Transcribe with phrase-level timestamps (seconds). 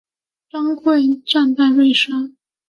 [0.49, 2.31] 张贵战败被杀。